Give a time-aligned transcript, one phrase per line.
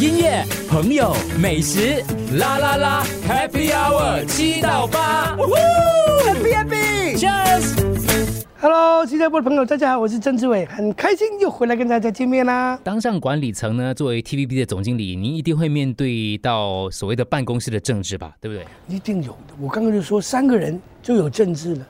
[0.00, 2.04] 音乐、朋友、美食，
[2.38, 5.36] 啦啦啦，Happy Hour 七到八
[6.24, 8.44] ，Happy Happy，Cheers。
[8.60, 12.78] Hello，新加坡的朋友，大家好，我是曾志伟，很开心又回来跟大家见面啦。
[12.84, 18.64] 当上管理层呢，作为 TVB 的总经理，您一定会面对到所谓的办公室的政治吧，对不对？
[18.86, 21.84] 一定有的，我刚刚就说三个人就有政治了，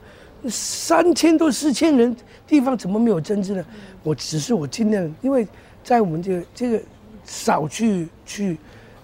[0.47, 2.15] 三千多四千人
[2.47, 3.63] 地方怎么没有政治呢？
[4.01, 5.47] 我只是我尽量，因为
[5.83, 6.81] 在我们这个这个
[7.29, 8.57] 少去去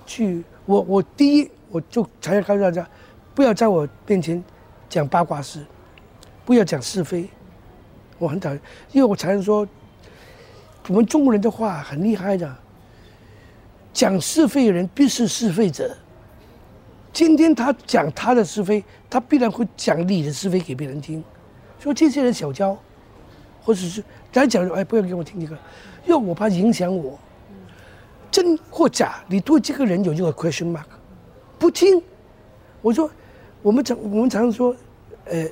[0.08, 2.88] 去，我我第一我就常常告诉大家，
[3.36, 4.44] 不要在我面前
[4.90, 5.64] 讲八卦事，
[6.44, 7.30] 不要讲是非，
[8.18, 8.60] 我很讨厌，
[8.92, 9.68] 因为我常常说，
[10.88, 12.52] 我们中国人的话很厉害的，
[13.94, 15.96] 讲是非的人必是是非者。
[17.14, 21.24] 今天他讲他的是非，他必然会讲你的是非给别人听，
[21.80, 22.76] 说这些人小娇，
[23.64, 25.56] 或者是咱讲哎不要给我听这个，
[26.08, 27.20] 因为我怕影响我，
[28.36, 30.84] 真或假，你对这个人有这个 question mark，
[31.58, 32.04] 不听，
[32.82, 33.10] 我说
[33.62, 34.76] 我们常我们常说，
[35.24, 35.48] 呃，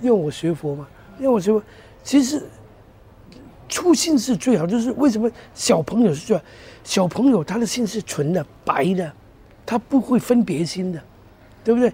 [0.00, 0.86] 因为我学佛嘛，
[1.18, 1.60] 因为我学佛，
[2.04, 2.40] 其实
[3.68, 6.44] 初心是最好，就是为什么小朋友是最好，
[6.84, 9.12] 小朋友他的心是纯的白的。
[9.66, 11.02] 他不会分别心的，
[11.64, 11.92] 对不对？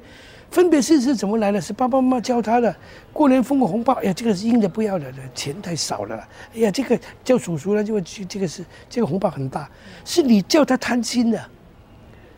[0.50, 1.60] 分别心是怎么来的？
[1.60, 2.74] 是爸爸妈妈教他的。
[3.12, 5.04] 过年封个红包，哎呀，这个是硬的，不要了，
[5.34, 6.16] 钱太少了。
[6.54, 9.68] 哎呀，这个叫叔叔了，就去这个是这个红包很大，
[10.04, 11.38] 是你叫他贪心的。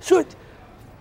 [0.01, 0.25] 所以，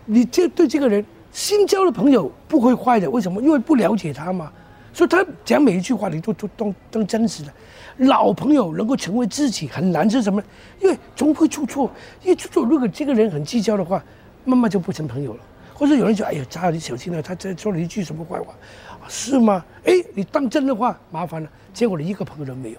[0.06, 3.42] 你这对这个人新交的朋友不会坏的，为什么？
[3.42, 4.52] 因为不了解他嘛。
[4.94, 7.52] 所以他讲每一句话，你都都都当真实的。
[7.98, 10.42] 老朋友能够成为知己很难，是什么？
[10.80, 11.90] 因为总会出错，
[12.24, 14.04] 一出错，如果这个人很计较的话。
[14.46, 15.40] 慢慢就不成朋友了，
[15.80, 18.54] 或者有人说：“哎呀，查你小心了，他这说了一句什么坏话，
[19.08, 22.78] 是吗？”哎，你当真的话麻烦了，结果你一个朋友都没有。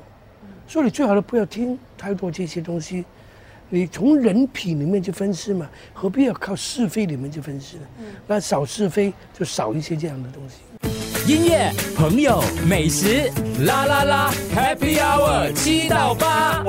[0.68, 3.06] 所以你最好的不要听太多这些东西，
[3.70, 7.82] 你从人品里面去分析嘛，何必要靠是非里面去分析呢？
[8.26, 10.56] 那少是非就少一些这样的东西。
[11.26, 13.30] 音乐、朋友、美食，
[13.64, 16.62] 啦啦啦，Happy Hour 七到八。